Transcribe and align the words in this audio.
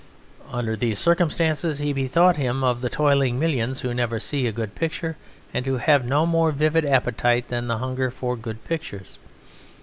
Under 0.49 0.75
these 0.75 0.97
circumstances 0.97 1.77
he 1.77 1.93
bethought 1.93 2.35
him 2.35 2.63
of 2.63 2.81
the 2.81 2.89
toiling 2.89 3.37
millions 3.37 3.81
who 3.81 3.93
never 3.93 4.19
see 4.19 4.47
a 4.47 4.51
good 4.51 4.73
picture 4.73 5.15
and 5.53 5.67
who 5.67 5.77
have 5.77 6.05
no 6.05 6.25
more 6.25 6.51
vivid 6.51 6.85
appetite 6.85 7.49
than 7.49 7.67
the 7.67 7.77
hunger 7.77 8.09
for 8.09 8.35
good 8.35 8.63
pictures. 8.65 9.19